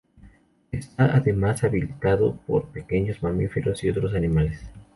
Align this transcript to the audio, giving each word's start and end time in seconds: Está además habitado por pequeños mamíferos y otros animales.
Está 0.71 1.15
además 1.15 1.63
habitado 1.63 2.35
por 2.47 2.69
pequeños 2.69 3.21
mamíferos 3.21 3.83
y 3.83 3.89
otros 3.91 4.15
animales. 4.15 4.59